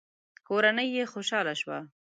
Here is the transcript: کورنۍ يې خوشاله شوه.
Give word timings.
کورنۍ 0.47 0.87
يې 0.95 1.03
خوشاله 1.11 1.53
شوه. 1.61 1.79